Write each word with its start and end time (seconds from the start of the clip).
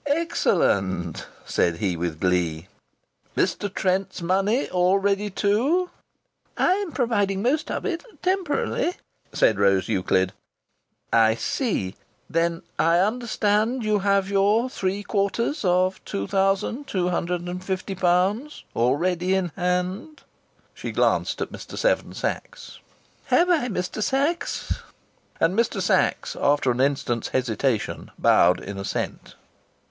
"Excellent!" 0.07 1.27
said 1.45 1.75
he, 1.77 1.95
with 1.95 2.19
glee. 2.19 2.67
"Mr. 3.37 3.71
Trent's 3.71 4.19
money 4.19 4.67
all 4.71 4.97
ready, 4.97 5.29
too?" 5.29 5.91
"I 6.57 6.73
am 6.73 6.91
providing 6.91 7.43
most 7.43 7.69
of 7.69 7.85
it 7.85 8.03
temporarily," 8.23 8.95
said 9.31 9.59
Rose 9.59 9.87
Euclid. 9.87 10.33
"I 11.13 11.35
see. 11.35 11.93
Then 12.27 12.63
I 12.79 12.97
understand 12.97 13.83
you 13.85 13.99
have 13.99 14.27
your 14.27 14.71
three 14.71 15.03
quarters 15.03 15.63
of 15.63 16.03
£2250 16.05 18.63
all 18.73 18.95
ready 18.95 19.35
in 19.35 19.51
hand." 19.55 20.23
She 20.73 20.91
glanced 20.91 21.41
at 21.43 21.51
Mr. 21.51 21.77
Seven 21.77 22.13
Sachs. 22.15 22.79
"Have 23.25 23.51
I, 23.51 23.67
Mr. 23.67 24.01
Sachs?" 24.01 24.81
And 25.39 25.55
Mr. 25.55 25.79
Sachs, 25.79 26.35
after 26.35 26.71
an 26.71 26.81
instant's 26.81 27.27
hesitation, 27.27 28.09
bowed 28.17 28.59
in 28.59 28.79
assent. 28.79 29.35